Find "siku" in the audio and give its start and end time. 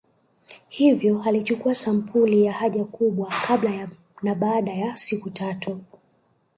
4.97-5.29